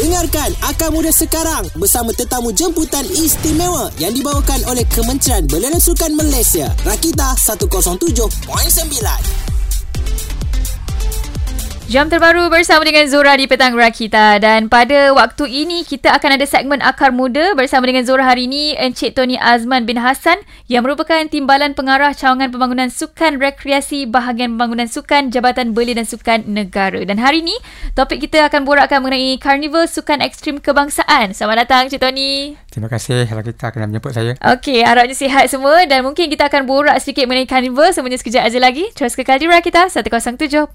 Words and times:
Dengarkan 0.00 0.56
Akar 0.64 0.88
Muda 0.96 1.12
sekarang 1.12 1.68
bersama 1.76 2.08
tetamu 2.16 2.56
jemputan 2.56 3.04
istimewa 3.04 3.92
yang 4.00 4.16
dibawakan 4.16 4.64
oleh 4.72 4.80
Kementerian 4.88 5.44
Belia 5.44 5.68
dan 5.68 5.76
Sukan 5.76 6.16
Malaysia. 6.16 6.72
Rakita 6.88 7.36
107.9. 7.36 9.49
Jam 11.90 12.06
terbaru 12.06 12.46
bersama 12.54 12.86
dengan 12.86 13.10
Zora 13.10 13.34
di 13.34 13.50
Petang 13.50 13.74
Rakita 13.74 14.38
dan 14.38 14.70
pada 14.70 15.10
waktu 15.10 15.66
ini 15.66 15.82
kita 15.82 16.14
akan 16.14 16.38
ada 16.38 16.46
segmen 16.46 16.78
Akar 16.78 17.10
Muda 17.10 17.58
bersama 17.58 17.82
dengan 17.90 18.06
Zora 18.06 18.30
hari 18.30 18.46
ini 18.46 18.78
Encik 18.78 19.18
Tony 19.18 19.34
Azman 19.34 19.90
bin 19.90 19.98
Hassan 19.98 20.38
yang 20.70 20.86
merupakan 20.86 21.18
Timbalan 21.26 21.74
Pengarah 21.74 22.14
Cawangan 22.14 22.54
Pembangunan 22.54 22.94
Sukan 22.94 23.42
Rekreasi 23.42 24.06
Bahagian 24.06 24.54
Pembangunan 24.54 24.86
Sukan 24.86 25.34
Jabatan 25.34 25.74
Belia 25.74 25.98
dan 25.98 26.06
Sukan 26.06 26.46
Negara. 26.46 27.02
Dan 27.02 27.18
hari 27.18 27.42
ini 27.42 27.58
topik 27.98 28.22
kita 28.22 28.46
akan 28.46 28.62
borakkan 28.62 29.02
mengenai 29.02 29.34
Karnival 29.42 29.90
Sukan 29.90 30.22
Ekstrim 30.22 30.62
Kebangsaan. 30.62 31.34
Selamat 31.34 31.66
datang 31.66 31.90
Encik 31.90 31.98
Tony. 31.98 32.54
Terima 32.70 32.86
kasih 32.86 33.26
Rakita 33.26 33.74
kerana 33.74 33.90
menjemput 33.90 34.14
saya. 34.14 34.38
Okey, 34.38 34.86
harapnya 34.86 35.18
sihat 35.18 35.50
semua 35.50 35.82
dan 35.90 36.06
mungkin 36.06 36.30
kita 36.30 36.46
akan 36.46 36.70
borak 36.70 37.02
sedikit 37.02 37.26
mengenai 37.26 37.50
Karnival 37.50 37.90
sebenarnya 37.90 38.22
sekejap 38.22 38.42
aja 38.46 38.58
lagi. 38.62 38.86
Terus 38.94 39.18
kekal 39.18 39.42
di 39.42 39.50
Rakita 39.50 39.90
107.9. 39.90 40.70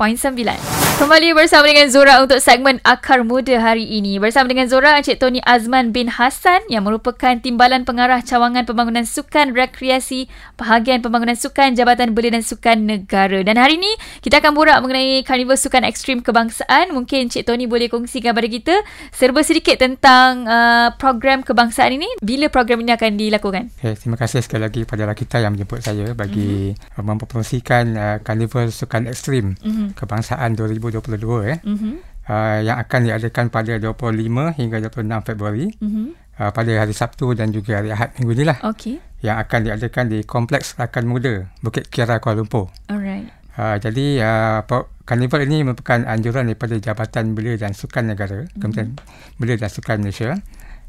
Kembali 0.96 1.28
bersama 1.32 1.72
dengan 1.72 1.88
Zora 1.88 2.20
untuk 2.20 2.44
segmen 2.44 2.84
Akar 2.84 3.24
Muda 3.24 3.64
hari 3.64 3.88
ini. 3.88 4.20
Bersama 4.20 4.52
dengan 4.52 4.68
Zora, 4.68 5.00
Encik 5.00 5.24
Tony 5.24 5.40
Azman 5.48 5.96
bin 5.96 6.12
Hassan 6.12 6.68
yang 6.68 6.84
merupakan 6.84 7.40
Timbalan 7.40 7.88
Pengarah 7.88 8.20
Cawangan 8.20 8.68
Pembangunan 8.68 9.08
Sukan 9.08 9.56
Rekreasi 9.56 10.28
Bahagian 10.60 11.00
Pembangunan 11.00 11.40
Sukan 11.40 11.80
Jabatan 11.80 12.12
Belia 12.12 12.36
dan 12.36 12.44
Sukan 12.44 12.92
Negara. 12.92 13.40
Dan 13.40 13.56
hari 13.56 13.80
ini 13.80 13.92
kita 14.20 14.44
akan 14.44 14.52
borak 14.52 14.84
mengenai 14.84 15.24
Karnival 15.24 15.56
Sukan 15.56 15.88
Ekstrim 15.88 16.20
Kebangsaan. 16.20 16.92
Mungkin 16.92 17.32
Encik 17.32 17.48
Tony 17.48 17.72
boleh 17.72 17.88
kongsikan 17.88 18.36
kepada 18.36 18.50
kita 18.52 18.76
serba 19.16 19.48
sedikit 19.48 19.80
tentang 19.80 20.44
uh, 20.44 20.92
program 21.00 21.40
kebangsaan 21.40 21.85
ini. 21.94 22.10
Bila 22.24 22.50
program 22.50 22.82
ini 22.82 22.96
akan 22.96 23.20
dilakukan? 23.20 23.70
Okay, 23.78 23.94
terima 23.94 24.18
kasih 24.18 24.42
sekali 24.42 24.66
lagi 24.66 24.82
pada 24.88 25.06
Rakita 25.06 25.44
yang 25.44 25.54
menjemput 25.54 25.84
saya 25.84 26.16
bagi 26.18 26.74
mm-hmm. 26.74 27.04
mempromosikan 27.04 27.86
uh, 27.94 28.18
Karnival 28.24 28.74
Sukan 28.74 29.06
Ekstrim 29.06 29.60
mm-hmm. 29.60 29.98
Kebangsaan 29.98 30.58
2020 30.58 30.86
2022 31.02 31.52
eh 31.52 31.58
mm-hmm. 31.62 31.94
uh, 32.30 32.58
yang 32.64 32.78
akan 32.80 33.00
diadakan 33.10 33.46
pada 33.50 33.74
25 33.78 34.60
hingga 34.60 34.78
26 34.88 35.28
Februari 35.28 35.66
mm-hmm. 35.76 36.06
uh, 36.40 36.52
pada 36.52 36.72
hari 36.72 36.94
Sabtu 36.94 37.34
dan 37.34 37.50
juga 37.52 37.82
hari 37.82 37.90
Ahad 37.92 38.16
minggu 38.20 38.32
inilah. 38.38 38.58
Okey. 38.66 39.02
Yang 39.26 39.38
akan 39.48 39.60
diadakan 39.66 40.06
di 40.12 40.20
Kompleks 40.24 40.78
Rakan 40.78 41.06
Muda 41.10 41.50
Bukit 41.66 41.90
Kira 41.90 42.22
Kuala 42.22 42.44
Lumpur. 42.44 42.70
Alright. 42.88 43.28
Uh, 43.56 43.80
jadi 43.80 44.20
uh, 44.20 44.84
karnival 45.08 45.48
ini 45.48 45.64
merupakan 45.64 46.04
anjuran 46.04 46.52
daripada 46.52 46.76
Jabatan 46.76 47.34
Belia 47.34 47.56
dan 47.56 47.72
Sukan 47.72 48.12
Negara, 48.12 48.44
mm-hmm. 48.44 48.60
Kementerian 48.60 48.92
Belia 49.40 49.56
dan 49.56 49.72
Sukan 49.72 50.04
Malaysia. 50.04 50.36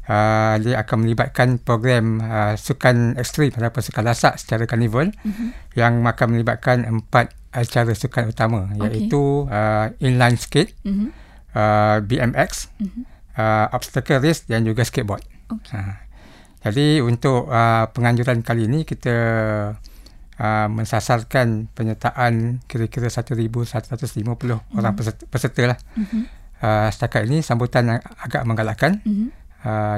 Uh, 0.07 0.55
dia 0.63 0.79
akan 0.79 1.03
melibatkan 1.03 1.59
program 1.59 2.23
uh, 2.23 2.55
sukan 2.55 3.19
ekstrim 3.19 3.51
atau 3.51 3.83
sukan 3.83 4.07
lasak 4.07 4.39
secara 4.39 4.63
karnival 4.63 5.11
mm-hmm. 5.11 5.75
yang 5.75 5.99
akan 6.07 6.31
melibatkan 6.31 6.87
empat 6.87 7.35
acara 7.51 7.91
sukan 7.91 8.31
utama 8.31 8.71
okay. 8.71 9.03
iaitu 9.03 9.43
uh, 9.51 9.91
inline 9.99 10.39
skate, 10.39 10.71
mm-hmm. 10.87 11.11
uh, 11.51 11.99
BMX, 12.07 12.71
mm-hmm. 12.79 13.03
uh, 13.35 13.67
obstacle 13.75 14.23
race 14.23 14.47
dan 14.47 14.63
juga 14.63 14.87
skateboard. 14.87 15.27
Okay. 15.51 15.75
Uh, 15.75 15.99
jadi 16.63 17.03
untuk 17.03 17.51
uh, 17.51 17.91
penganjuran 17.91 18.47
kali 18.47 18.71
ini 18.71 18.87
kita 18.87 19.15
uh, 20.39 20.67
mensasarkan 20.71 21.67
penyertaan 21.75 22.63
kira-kira 22.63 23.11
1,150 23.11 24.23
mm-hmm. 24.23 24.79
orang 24.79 24.95
peserta, 24.95 25.27
peserta 25.27 25.63
lah. 25.75 25.79
Mm-hmm. 25.99 26.23
Uh, 26.63 26.87
setakat 26.95 27.27
ini 27.27 27.43
sambutan 27.43 27.99
agak 28.23 28.47
menggalakkan. 28.47 29.03
Mm-hmm 29.03 29.43
uh, 29.65 29.97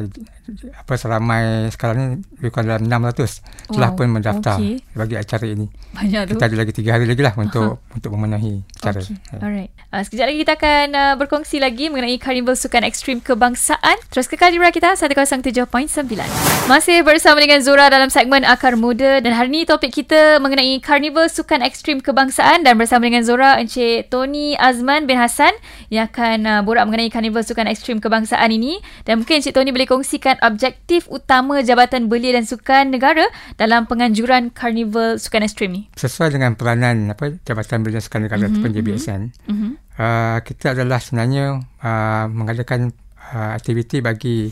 apa 0.75 0.93
seramai 0.95 1.67
sekarang 1.73 1.97
ni 1.97 2.05
lebih 2.39 2.49
kurang 2.53 2.87
dalam 2.87 3.09
600 3.11 3.58
telah 3.69 3.91
wow. 3.93 3.97
pun 3.97 4.07
mendaftar 4.09 4.57
okay. 4.57 4.81
bagi 4.97 5.15
acara 5.15 5.45
ini. 5.45 5.65
Banyak 5.93 6.21
tu. 6.29 6.31
Kita 6.37 6.45
ada 6.49 6.57
lagi 6.57 6.73
3 6.73 6.95
hari 6.95 7.05
lagi 7.05 7.21
lah 7.21 7.33
untuk 7.37 7.77
uh-huh. 7.77 7.95
untuk 7.95 8.09
memenuhi 8.13 8.61
acara. 8.81 9.01
Okay. 9.01 9.15
Yeah. 9.15 9.43
Alright. 9.45 9.71
Uh, 9.89 10.01
sekejap 10.05 10.25
lagi 10.29 10.39
kita 10.45 10.53
akan 10.53 10.85
uh, 10.93 11.13
berkongsi 11.17 11.57
lagi 11.57 11.89
mengenai 11.89 12.21
Karnival 12.21 12.53
Sukan 12.53 12.85
Ekstrim 12.85 13.17
Kebangsaan. 13.25 13.97
Terus 14.13 14.29
kekal 14.29 14.53
di 14.53 14.61
kita 14.61 14.93
107.9. 14.93 15.65
Masih 16.69 17.01
bersama 17.01 17.41
dengan 17.41 17.57
Zura 17.65 17.89
dalam 17.89 18.13
segmen 18.13 18.45
Akar 18.45 18.77
Muda 18.77 19.17
dan 19.17 19.33
hari 19.33 19.49
ini 19.49 19.61
topik 19.65 19.89
kita 19.89 20.37
mengenai 20.37 20.77
Karnival 20.77 21.25
Sukan 21.25 21.65
Ekstrim 21.65 22.05
Kebangsaan 22.05 22.61
dan 22.61 22.77
bersama 22.77 23.09
dengan 23.09 23.25
Zura 23.25 23.57
Encik 23.57 24.13
Tony 24.13 24.53
Azman 24.61 25.09
bin 25.09 25.17
Hassan 25.17 25.57
yang 25.89 26.05
akan 26.05 26.45
uh, 26.45 26.61
borak 26.61 26.85
mengenai 26.85 27.09
Karnival 27.09 27.41
Sukan 27.41 27.65
Ekstrim 27.65 27.97
Kebangsaan 27.97 28.53
ini 28.53 28.77
dan 29.09 29.17
mungkin 29.17 29.41
Encik 29.41 29.57
Tony 29.57 29.73
boleh 29.73 29.89
kongsikan 29.89 30.37
objektif 30.45 31.09
utama 31.09 31.65
Jabatan 31.65 32.05
Belia 32.05 32.37
dan 32.37 32.45
Sukan 32.45 32.93
Negara 32.93 33.25
dalam 33.59 33.83
penganjuran 33.91 34.55
Karnival 34.55 35.19
Sukan 35.19 35.43
Ekstrim 35.43 35.75
ni. 35.75 35.81
Sesuai 35.99 36.31
dengan 36.31 36.55
peranan 36.55 37.11
apa 37.11 37.35
Jabatan 37.43 37.83
Belia 37.83 37.99
Sukan 37.99 38.23
Negara 38.23 38.47
mm-hmm, 38.47 38.55
ataupun 38.55 38.71
JBSN, 38.71 39.21
mm-hmm. 39.35 39.71
uh, 39.99 40.37
kita 40.47 40.71
adalah 40.79 41.03
sebenarnya 41.03 41.59
uh, 41.83 42.25
mengadakan 42.31 42.95
uh, 43.35 43.59
aktiviti 43.59 43.99
bagi 43.99 44.47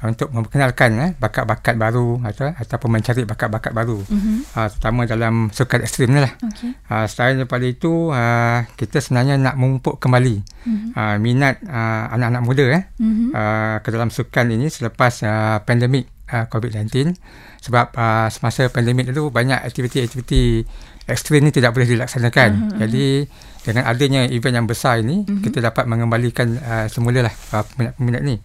untuk 0.00 0.32
memperkenalkan 0.32 0.90
eh, 0.96 1.10
bakat-bakat 1.20 1.76
baru 1.76 2.24
atau 2.24 2.48
ataupun 2.56 2.88
mencari 2.88 3.28
bakat-bakat 3.28 3.72
baru 3.76 4.00
mm-hmm. 4.00 4.56
uh, 4.56 4.68
terutama 4.72 5.04
dalam 5.04 5.52
sukan 5.52 5.84
ekstrim 5.84 6.16
ni 6.16 6.24
lah 6.24 6.32
okay. 6.40 6.72
uh, 6.88 7.04
selain 7.04 7.36
daripada 7.36 7.68
itu 7.68 8.08
uh, 8.08 8.64
kita 8.80 9.04
sebenarnya 9.04 9.36
nak 9.36 9.60
memupuk 9.60 10.00
kembali 10.00 10.40
mm-hmm. 10.40 10.90
uh, 10.96 11.16
minat 11.20 11.60
uh, 11.68 12.16
anak-anak 12.16 12.42
muda 12.48 12.64
eh, 12.80 12.82
mm-hmm. 12.96 13.28
uh, 13.36 13.76
ke 13.84 13.88
dalam 13.92 14.08
sukan 14.08 14.46
ini 14.48 14.72
selepas 14.72 15.20
uh, 15.28 15.60
pandemik 15.68 16.08
uh, 16.32 16.46
COVID-19 16.48 17.14
sebab 17.60 17.92
uh, 17.94 18.28
semasa 18.32 18.70
pandemik 18.70 19.10
itu 19.10 19.28
banyak 19.28 19.60
aktiviti-aktiviti 19.60 20.64
ekstrim 21.10 21.42
ni 21.42 21.50
tidak 21.50 21.74
boleh 21.74 21.90
dilaksanakan 21.90 22.50
mm-hmm. 22.50 22.78
jadi 22.86 23.06
dengan 23.60 23.84
adanya 23.90 24.20
event 24.30 24.64
yang 24.64 24.68
besar 24.70 25.02
ini 25.02 25.26
mm-hmm. 25.26 25.42
kita 25.44 25.58
dapat 25.60 25.84
mengembalikan 25.90 26.56
uh, 26.62 26.86
semula 26.86 27.26
lah 27.28 27.34
uh, 27.52 27.66
peminat-peminat 27.66 28.22
ni 28.22 28.38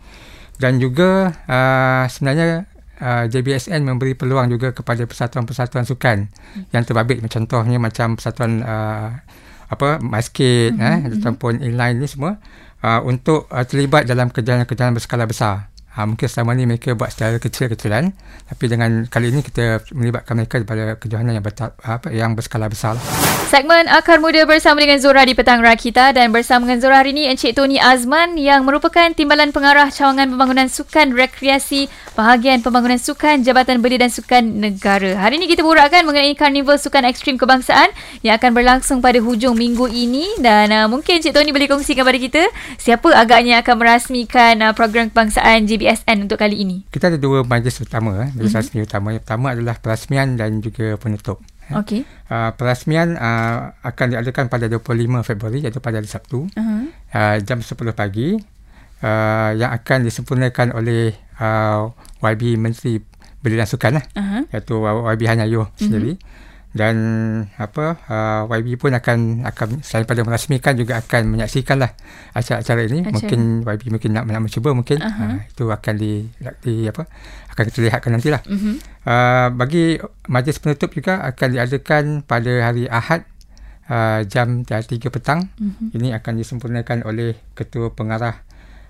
dan 0.56 0.80
juga 0.80 1.36
uh, 1.48 2.04
sebenarnya 2.08 2.68
uh, 3.00 3.24
JBSN 3.28 3.84
memberi 3.84 4.16
peluang 4.16 4.52
juga 4.52 4.72
kepada 4.72 5.04
persatuan-persatuan 5.04 5.84
sukan 5.84 6.18
hmm. 6.32 6.72
yang 6.72 6.84
terbabit 6.88 7.20
contohnya 7.28 7.78
macam 7.80 8.16
persatuan 8.16 8.64
uh, 8.64 9.20
apa 9.66 10.00
masket 10.00 10.76
hmm. 10.76 10.84
eh 10.84 10.98
hmm. 11.04 11.14
ataupun 11.20 11.60
inline 11.60 12.00
ni 12.00 12.08
semua 12.08 12.40
uh, 12.86 13.02
untuk 13.04 13.50
uh, 13.52 13.66
terlibat 13.68 14.08
dalam 14.08 14.32
kejayaan-kejayaan 14.32 14.96
berskala 14.96 15.28
besar 15.28 15.74
Ha, 15.96 16.04
mungkin 16.04 16.28
selama 16.28 16.52
ni 16.60 16.68
mereka 16.68 16.92
buat 16.92 17.08
secara 17.08 17.40
kecil-kecilan 17.40 18.12
tapi 18.52 18.68
dengan 18.68 19.08
kali 19.08 19.32
ini 19.32 19.40
kita 19.40 19.80
melibatkan 19.96 20.36
mereka 20.36 20.60
pada 20.68 21.00
kejohanan 21.00 21.40
yang, 21.40 21.46
berta- 21.46 21.72
apa, 21.80 22.12
yang 22.12 22.36
berskala 22.36 22.68
besar. 22.68 23.00
Segmen 23.48 23.88
Akar 23.88 24.20
Muda 24.20 24.44
bersama 24.44 24.84
dengan 24.84 25.00
Zora 25.00 25.24
di 25.24 25.32
Petang 25.32 25.64
Rakita 25.64 26.12
dan 26.12 26.36
bersama 26.36 26.68
dengan 26.68 26.84
Zora 26.84 27.00
hari 27.00 27.16
ini 27.16 27.32
Encik 27.32 27.56
Tony 27.56 27.80
Azman 27.80 28.36
yang 28.36 28.68
merupakan 28.68 29.08
Timbalan 29.16 29.56
Pengarah 29.56 29.88
Cawangan 29.88 30.28
Pembangunan 30.36 30.68
Sukan 30.68 31.16
Rekreasi 31.16 31.88
Bahagian 32.20 32.60
Pembangunan 32.60 33.00
Sukan 33.00 33.48
Jabatan 33.48 33.80
Belia 33.80 34.04
dan 34.04 34.12
Sukan 34.12 34.60
Negara. 34.60 35.16
Hari 35.16 35.40
ini 35.40 35.48
kita 35.48 35.64
borakkan 35.64 36.04
mengenai 36.04 36.36
Karnival 36.36 36.76
Sukan 36.76 37.08
Ekstrim 37.08 37.40
Kebangsaan 37.40 37.96
yang 38.20 38.36
akan 38.36 38.52
berlangsung 38.52 39.00
pada 39.00 39.24
hujung 39.24 39.56
minggu 39.56 39.88
ini 39.88 40.28
dan 40.44 40.76
uh, 40.76 40.92
mungkin 40.92 41.24
Encik 41.24 41.32
Tony 41.32 41.56
boleh 41.56 41.72
kongsikan 41.72 42.04
kepada 42.04 42.20
kita 42.20 42.44
siapa 42.76 43.16
agaknya 43.16 43.64
akan 43.64 43.76
merasmikan 43.80 44.60
uh, 44.60 44.76
program 44.76 45.08
kebangsaan 45.08 45.64
GB 45.70 45.85
BSN 45.86 46.26
untuk 46.26 46.42
kali 46.42 46.66
ini? 46.66 46.82
Kita 46.90 47.14
ada 47.14 47.22
dua 47.22 47.46
majlis 47.46 47.78
utama, 47.78 48.26
eh, 48.26 48.34
majlis 48.34 48.74
mm-hmm. 48.74 48.90
utama. 48.90 49.14
Yang 49.14 49.22
pertama 49.30 49.48
adalah 49.54 49.76
perasmian 49.78 50.34
dan 50.34 50.58
juga 50.58 50.98
penutup. 50.98 51.46
Eh. 51.70 51.78
Okey. 51.78 52.02
Uh, 52.26 52.50
perasmian 52.58 53.14
uh, 53.14 53.78
akan 53.86 54.18
diadakan 54.18 54.50
pada 54.50 54.66
25 54.66 54.82
Februari 55.22 55.62
iaitu 55.62 55.78
pada 55.78 56.02
hari 56.02 56.10
Sabtu. 56.10 56.50
Uh-huh. 56.50 56.90
Uh, 57.14 57.38
jam 57.46 57.62
10 57.62 57.78
pagi 57.94 58.34
uh, 59.06 59.52
yang 59.54 59.70
akan 59.70 60.10
disempurnakan 60.10 60.74
oleh 60.74 61.14
uh, 61.38 61.94
YB 62.26 62.58
Menteri 62.58 62.98
Belia 63.46 63.62
dan 63.62 63.70
Sukan 63.70 64.02
lah. 64.02 64.06
Uh-huh. 64.18 64.42
iaitu 64.50 64.74
YB 64.82 65.22
Hanyayo 65.30 65.70
uh-huh. 65.70 66.18
Dan 66.76 66.96
apa 67.56 67.96
uh, 68.12 68.52
YB 68.52 68.76
pun 68.76 68.92
akan 68.92 69.48
akan 69.48 69.80
selain 69.80 70.04
pada 70.04 70.28
merasmikan 70.28 70.76
juga 70.76 71.00
akan 71.00 71.32
menyaksikanlah 71.32 71.96
acara-acara 72.36 72.92
ini 72.92 73.00
acara. 73.00 73.16
mungkin 73.16 73.40
YB 73.64 73.84
mungkin 73.96 74.12
nak 74.12 74.28
nak 74.28 74.44
mencuba 74.44 74.76
mungkin 74.76 75.00
uh-huh. 75.00 75.40
uh, 75.40 75.40
itu 75.48 75.64
akan 75.72 75.94
di, 75.96 76.28
di 76.68 76.84
apa 76.92 77.08
akan 77.56 77.64
kita 77.72 77.80
lihatkan 77.80 78.12
nantilah 78.20 78.44
uh-huh. 78.44 78.76
uh, 79.08 79.48
bagi 79.56 80.04
majlis 80.28 80.60
penutup 80.60 80.92
juga 80.92 81.24
akan 81.24 81.48
diadakan 81.56 82.04
pada 82.28 82.52
hari 82.68 82.92
Ahad 82.92 83.24
uh, 83.88 84.28
jam 84.28 84.68
3 84.68 84.84
petang 85.08 85.48
uh-huh. 85.56 85.96
ini 85.96 86.12
akan 86.12 86.44
disempurnakan 86.44 87.08
oleh 87.08 87.40
ketua 87.56 87.96
pengarah 87.96 88.44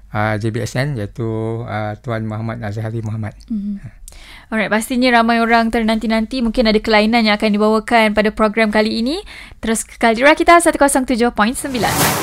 uh, 0.10 0.42
JBSN 0.42 0.98
iaitu 0.98 1.62
uh, 1.62 1.94
Tuan 2.02 2.26
Muhammad 2.26 2.66
Azhari 2.66 3.06
Muhammad 3.06 3.38
uh-huh. 3.46 3.94
Alright, 4.45 4.69
pastinya 4.69 5.10
ramai 5.10 5.42
orang 5.42 5.74
ternanti-nanti 5.74 6.45
mungkin 6.45 6.69
ada 6.69 6.77
kelainan 6.77 7.25
yang 7.25 7.33
akan 7.33 7.50
dibawakan 7.50 8.13
pada 8.13 8.30
program 8.30 8.69
kali 8.69 9.01
ini. 9.01 9.25
Terus 9.57 9.81
kekal 9.81 10.13
di 10.13 10.22
kita 10.22 10.62
107.9. 10.62 11.33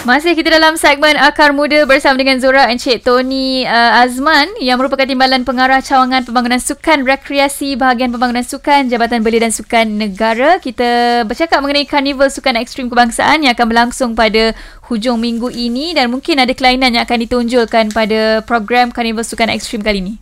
Masih 0.06 0.32
kita 0.38 0.54
dalam 0.54 0.78
segmen 0.78 1.18
Akar 1.18 1.50
Muda 1.50 1.82
bersama 1.82 2.14
dengan 2.14 2.38
Zora 2.38 2.70
Encik 2.70 3.02
Tony 3.02 3.66
uh, 3.66 4.06
Azman 4.06 4.54
yang 4.62 4.78
merupakan 4.78 5.02
Timbalan 5.02 5.42
Pengarah 5.42 5.82
Cawangan 5.82 6.22
Pembangunan 6.22 6.62
Sukan 6.62 7.02
Rekreasi 7.02 7.74
Bahagian 7.74 8.14
Pembangunan 8.14 8.46
Sukan 8.46 8.86
Jabatan 8.86 9.26
Belia 9.26 9.42
dan 9.42 9.50
Sukan 9.50 9.98
Negara. 9.98 10.62
Kita 10.62 11.26
bercakap 11.26 11.58
mengenai 11.58 11.90
Karnival 11.90 12.30
Sukan 12.30 12.54
Ekstrim 12.54 12.86
Kebangsaan 12.86 13.42
yang 13.42 13.58
akan 13.58 13.66
berlangsung 13.66 14.14
pada 14.14 14.54
hujung 14.86 15.18
minggu 15.18 15.50
ini 15.50 15.90
dan 15.90 16.06
mungkin 16.06 16.38
ada 16.38 16.54
kelainan 16.54 16.94
yang 16.94 17.02
akan 17.02 17.18
ditonjolkan 17.26 17.90
pada 17.90 18.46
program 18.46 18.94
Karnival 18.94 19.26
Sukan 19.26 19.50
Ekstrim 19.50 19.82
kali 19.82 19.98
ini. 20.06 20.21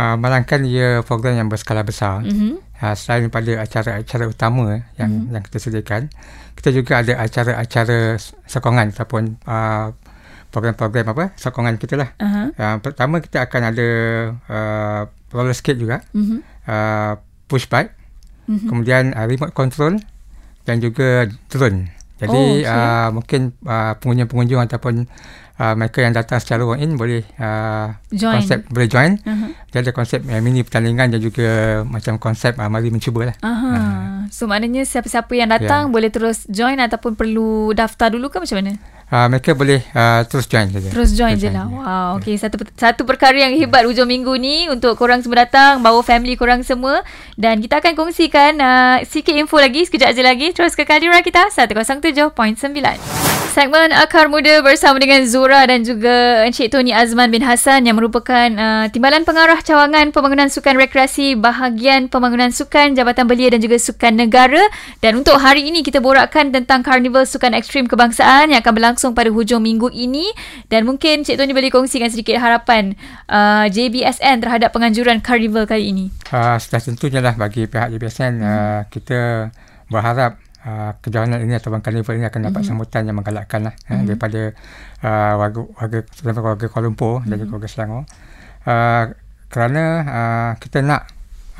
Uh, 0.00 0.16
malangkan 0.16 0.64
ia 0.64 1.04
program 1.04 1.36
yang 1.36 1.52
berskala 1.52 1.84
besar. 1.84 2.24
Mm-hmm. 2.24 2.56
Uh, 2.80 2.94
selain 2.96 3.28
daripada 3.28 3.52
acara-acara 3.60 4.24
utama 4.32 4.80
yang 4.96 5.12
mm-hmm. 5.12 5.34
yang 5.36 5.42
kita 5.44 5.58
sediakan, 5.60 6.08
kita 6.56 6.72
juga 6.72 7.04
ada 7.04 7.20
acara-acara 7.20 8.16
sokongan 8.48 8.96
ataupun 8.96 9.36
uh, 9.44 9.92
program-program 10.48 11.12
apa 11.12 11.24
sokongan 11.36 11.76
kita 11.76 12.00
lah. 12.00 12.16
Uh-huh. 12.16 12.48
Uh, 12.56 12.76
pertama 12.80 13.20
kita 13.20 13.44
akan 13.44 13.62
ada 13.76 13.88
uh, 14.48 15.02
roller 15.36 15.52
skate 15.52 15.84
juga, 15.84 16.00
mm-hmm. 16.16 16.38
uh, 16.64 17.20
push 17.44 17.68
bike, 17.68 17.92
mm-hmm. 18.48 18.68
kemudian 18.72 19.12
uh, 19.12 19.28
remote 19.28 19.52
control 19.52 20.00
dan 20.64 20.80
juga 20.80 21.28
drone. 21.52 21.92
Jadi 22.20 22.36
oh, 22.36 22.60
okay. 22.60 22.68
uh, 22.68 23.08
mungkin 23.16 23.40
uh, 23.64 23.96
pengunjung-pengunjung 23.96 24.60
ataupun 24.68 25.08
uh, 25.56 25.74
mereka 25.76 26.04
yang 26.04 26.12
datang 26.12 26.36
secara 26.40 26.64
walk 26.68 26.80
in 26.80 27.00
boleh 27.00 27.24
uh, 27.40 27.96
join. 28.12 28.40
konsep 28.40 28.68
boleh 28.68 28.88
join. 28.88 29.16
Uh-huh. 29.24 29.50
Ada 29.72 29.92
konsep 29.96 30.20
uh, 30.28 30.40
mini 30.44 30.60
pertandingan 30.60 31.12
dan 31.16 31.20
juga 31.20 31.80
macam 31.88 32.20
konsep 32.20 32.60
uh, 32.60 32.68
mari 32.68 32.92
mencuba 32.92 33.32
lah. 33.32 33.36
Uh-huh. 33.40 33.72
Uh. 33.72 34.20
So 34.28 34.44
maknanya 34.44 34.84
siapa-siapa 34.84 35.32
yang 35.36 35.52
datang 35.52 35.88
yeah. 35.88 35.92
boleh 35.92 36.10
terus 36.12 36.44
join 36.48 36.76
ataupun 36.76 37.16
perlu 37.16 37.72
daftar 37.72 38.12
dulu 38.12 38.28
ke 38.28 38.40
macam 38.40 38.56
mana? 38.60 38.76
Uh, 39.10 39.26
mereka 39.26 39.58
boleh 39.58 39.82
uh, 39.90 40.22
terus 40.22 40.46
join 40.46 40.70
saja. 40.70 40.86
Terus 40.86 41.10
join 41.18 41.34
je 41.34 41.50
lah. 41.50 41.66
Wow. 41.66 42.22
Okay. 42.22 42.38
Satu, 42.38 42.62
satu 42.78 43.02
perkara 43.02 43.34
yang 43.34 43.58
hebat 43.58 43.82
hujung 43.82 44.06
minggu 44.06 44.30
ni 44.38 44.70
untuk 44.70 44.94
korang 44.94 45.18
semua 45.18 45.42
datang. 45.50 45.82
Bawa 45.82 45.98
family 46.06 46.38
korang 46.38 46.62
semua. 46.62 47.02
Dan 47.34 47.58
kita 47.58 47.82
akan 47.82 47.98
kongsikan 47.98 48.62
uh, 48.62 48.96
sikit 49.02 49.34
info 49.34 49.58
lagi. 49.58 49.82
Sekejap 49.82 50.14
je 50.14 50.22
lagi. 50.22 50.54
Terus 50.54 50.78
ke 50.78 50.86
Kaldira 50.86 51.18
kita. 51.26 51.50
107.9. 51.50 53.29
Segmen 53.50 53.90
Akar 53.90 54.30
Muda 54.30 54.62
bersama 54.62 55.02
dengan 55.02 55.26
Zura 55.26 55.66
dan 55.66 55.82
juga 55.82 56.46
Encik 56.46 56.70
Tony 56.70 56.94
Azman 56.94 57.34
bin 57.34 57.42
Hassan 57.42 57.82
yang 57.82 57.98
merupakan 57.98 58.46
uh, 58.46 58.86
Timbalan 58.94 59.26
Pengarah 59.26 59.58
Cawangan 59.58 60.14
Pembangunan 60.14 60.46
Sukan 60.46 60.78
Rekreasi 60.78 61.34
Bahagian 61.34 62.06
Pembangunan 62.06 62.54
Sukan 62.54 62.94
Jabatan 62.94 63.26
Belia 63.26 63.50
dan 63.50 63.58
juga 63.58 63.74
Sukan 63.82 64.22
Negara. 64.22 64.62
Dan 65.02 65.18
untuk 65.18 65.34
hari 65.34 65.66
ini 65.66 65.82
kita 65.82 65.98
borakkan 65.98 66.54
tentang 66.54 66.86
Karnival 66.86 67.26
Sukan 67.26 67.50
Ekstrim 67.58 67.90
Kebangsaan 67.90 68.54
yang 68.54 68.62
akan 68.62 68.70
berlangsung 68.70 69.18
pada 69.18 69.34
hujung 69.34 69.66
minggu 69.66 69.90
ini. 69.90 70.30
Dan 70.70 70.86
mungkin 70.86 71.26
Encik 71.26 71.34
Tony 71.34 71.50
boleh 71.50 71.74
kongsikan 71.74 72.06
sedikit 72.06 72.38
harapan 72.38 72.94
uh, 73.26 73.66
JBSN 73.66 74.46
terhadap 74.46 74.70
penganjuran 74.70 75.18
Karnival 75.18 75.66
kali 75.66 75.90
ini. 75.90 76.14
Uh, 76.30 76.54
sudah 76.54 76.78
tentunya 76.78 77.18
lah 77.18 77.34
bagi 77.34 77.66
pihak 77.66 77.98
JBSN 77.98 78.32
hmm. 78.38 78.46
uh, 78.46 78.80
kita 78.94 79.50
berharap 79.90 80.38
uh, 80.64 80.92
kejohanan 81.00 81.40
ini 81.44 81.56
atau 81.56 81.72
karnival 81.80 82.14
ini 82.16 82.26
akan 82.28 82.40
dapat 82.50 82.60
mm-hmm. 82.62 82.68
sambutan 82.68 83.02
yang 83.08 83.16
menggalakkan 83.16 83.60
lah 83.70 83.74
mm-hmm. 83.74 83.96
eh, 83.96 84.02
daripada 84.06 84.40
uh, 85.04 85.34
warga 85.40 85.60
warga 85.78 86.40
warga 86.40 86.66
Kuala 86.68 86.84
Lumpur 86.88 87.20
mm-hmm. 87.20 87.28
dan 87.28 87.36
juga 87.36 87.48
mhm. 87.48 87.56
warga 87.56 87.68
Selangor 87.68 88.02
uh, 88.66 89.04
kerana 89.50 89.82
uh, 90.06 90.52
kita 90.62 90.78
nak 90.84 91.02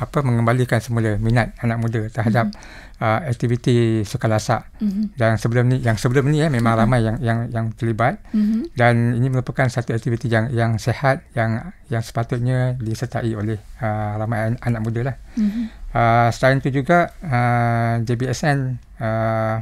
apa 0.01 0.25
mengembalikan 0.25 0.81
semula 0.81 1.13
minat 1.21 1.53
anak 1.61 1.77
muda 1.77 2.01
terhadap 2.09 2.49
mm-hmm. 2.49 3.05
uh, 3.05 3.19
aktiviti 3.29 4.01
sukan 4.01 4.33
lasak 4.33 4.65
mm-hmm. 4.81 5.13
dan 5.13 5.37
sebelum 5.37 5.69
ni 5.69 5.77
yang 5.77 5.93
sebelum 5.93 6.25
ni 6.25 6.41
eh 6.41 6.49
memang 6.49 6.73
mm-hmm. 6.73 6.81
ramai 6.81 6.99
yang 7.05 7.17
yang 7.21 7.39
yang 7.53 7.65
terlibat 7.77 8.17
mm-hmm. 8.33 8.73
dan 8.73 9.13
ini 9.13 9.29
merupakan 9.29 9.69
satu 9.69 9.93
aktiviti 9.93 10.25
yang 10.25 10.49
yang 10.49 10.81
sehat 10.81 11.21
yang 11.37 11.69
yang 11.93 12.01
sepatutnya 12.01 12.73
disertai 12.81 13.29
oleh 13.37 13.61
uh, 13.77 14.17
ramai 14.17 14.57
anak 14.57 14.81
muda 14.81 15.13
lah. 15.13 15.15
Mm-hmm. 15.37 15.80
Uh, 15.91 16.31
selain 16.31 16.63
itu 16.63 16.71
juga 16.71 17.11
uh, 17.19 17.99
JBSN 17.99 18.79
uh, 19.03 19.59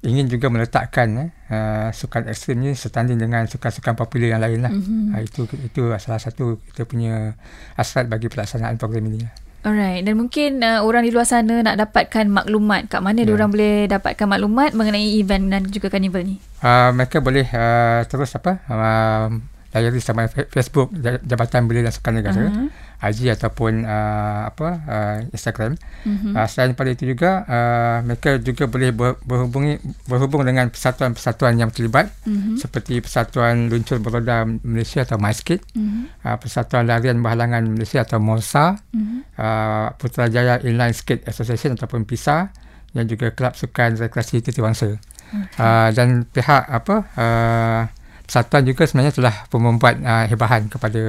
ingin 0.00 0.32
juga 0.32 0.48
meletakkan 0.48 1.08
eh, 1.20 1.28
uh, 1.52 1.88
sukan 1.92 2.32
ekstrim 2.32 2.64
ni 2.64 2.72
setanding 2.72 3.20
dengan 3.20 3.44
sukan-sukan 3.44 3.92
popular 3.92 4.32
yang 4.32 4.40
lain 4.40 4.64
lah. 4.64 4.72
Mm-hmm. 4.72 5.12
Uh, 5.12 5.20
itu 5.20 5.40
itu 5.60 5.82
salah 6.00 6.16
satu 6.16 6.56
kita 6.72 6.88
punya 6.88 7.36
asal 7.76 8.08
bagi 8.08 8.32
pelaksanaan 8.32 8.80
program 8.80 9.12
ini. 9.12 9.28
Alright 9.60 10.00
dan 10.08 10.16
mungkin 10.16 10.64
uh, 10.64 10.80
orang 10.80 11.04
di 11.04 11.12
luar 11.12 11.28
sana 11.28 11.60
nak 11.60 11.76
dapatkan 11.76 12.32
maklumat 12.32 12.88
kat 12.88 13.04
mana 13.04 13.20
yeah. 13.20 13.36
orang 13.36 13.52
boleh 13.52 13.84
dapatkan 13.92 14.24
maklumat 14.24 14.72
mengenai 14.72 15.20
event 15.20 15.52
dan 15.52 15.68
juga 15.68 15.92
carnival 15.92 16.24
ni. 16.24 16.40
Uh, 16.64 16.96
mereka 16.96 17.20
boleh 17.20 17.44
uh, 17.52 18.00
terus 18.08 18.32
apa 18.32 18.64
uh, 18.72 19.28
layari 19.76 20.00
sama 20.00 20.26
Facebook 20.32 20.90
Jabatan 21.28 21.68
Belia 21.68 21.86
dan 21.86 21.94
Sukan 21.94 22.18
Negara, 22.18 22.42
uh-huh. 22.42 22.68
IG 23.00 23.32
ataupun 23.32 23.88
uh, 23.88 24.52
apa 24.52 24.68
uh, 24.84 25.16
Instagram. 25.32 25.80
Uh-huh. 26.04 26.36
Uh, 26.36 26.46
selain 26.46 26.72
daripada 26.72 26.90
itu 26.92 27.04
juga 27.08 27.48
uh, 27.48 27.98
mereka 28.04 28.36
juga 28.36 28.68
boleh 28.68 28.90
ber, 28.92 29.16
berhubungi 29.24 29.80
berhubung 30.04 30.44
dengan 30.44 30.68
persatuan-persatuan 30.68 31.56
yang 31.56 31.72
terlibat 31.72 32.12
uh-huh. 32.28 32.60
seperti 32.60 33.00
Persatuan 33.00 33.72
Luncur 33.72 34.04
Beroda 34.04 34.44
Malaysia 34.44 35.02
atau 35.08 35.16
MySkate, 35.16 35.64
uh-huh. 35.72 36.28
uh, 36.28 36.36
Persatuan 36.36 36.84
Larian 36.84 37.24
Berhalangan 37.24 37.64
Malaysia 37.64 38.04
atau 38.04 38.20
MORSA, 38.20 38.76
uh-huh. 38.76 39.20
uh, 39.40 39.86
Putrajaya 39.96 40.60
Inline 40.60 40.92
Skate 40.92 41.24
Association 41.24 41.80
ataupun 41.80 42.04
PISA 42.04 42.52
dan 42.92 43.04
juga 43.08 43.32
Kelab 43.32 43.56
Sukan 43.56 43.96
Rekreasi 43.96 44.44
Titiwangsa. 44.44 45.00
Okay. 45.30 45.62
Uh, 45.62 45.88
dan 45.94 46.26
pihak 46.26 46.66
apa 46.66 47.06
uh, 47.14 47.82
persatuan 48.26 48.66
juga 48.66 48.82
sebenarnya 48.82 49.14
telah 49.14 49.34
membuat 49.54 50.02
uh, 50.02 50.26
hebahan 50.26 50.66
kepada 50.66 51.02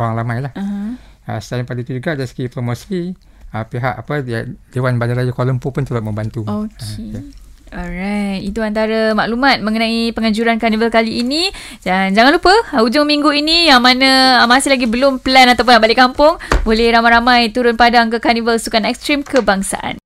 orang 0.00 0.12
ramai 0.16 0.38
lah. 0.40 0.52
Uh-huh. 0.56 1.11
Uh, 1.22 1.38
selain 1.38 1.62
daripada 1.62 1.80
itu 1.86 1.92
juga 2.02 2.18
dari 2.18 2.26
segi 2.26 2.50
promosi 2.50 3.14
uh, 3.54 3.62
pihak 3.62 3.94
apa 3.94 4.26
Dewan 4.74 4.98
Bandaraya 4.98 5.30
Kuala 5.30 5.54
Lumpur 5.54 5.70
pun 5.70 5.86
turut 5.86 6.02
membantu. 6.02 6.42
Okey. 6.42 6.82
Uh, 6.82 7.20
yeah. 7.20 7.24
Alright, 7.72 8.44
itu 8.44 8.60
antara 8.60 9.16
maklumat 9.16 9.64
mengenai 9.64 10.12
penganjuran 10.12 10.60
karnival 10.60 10.92
kali 10.92 11.24
ini. 11.24 11.48
Dan 11.80 12.12
jangan 12.12 12.36
lupa, 12.36 12.52
hujung 12.84 13.08
minggu 13.08 13.32
ini 13.32 13.72
yang 13.72 13.80
mana 13.80 14.44
masih 14.44 14.76
lagi 14.76 14.84
belum 14.84 15.24
plan 15.24 15.48
ataupun 15.48 15.80
nak 15.80 15.82
balik 15.88 15.96
kampung, 15.96 16.36
boleh 16.68 16.92
ramai-ramai 16.92 17.48
turun 17.48 17.80
padang 17.80 18.12
ke 18.12 18.20
karnival 18.20 18.60
sukan 18.60 18.84
ekstrim 18.84 19.24
kebangsaan. 19.24 19.96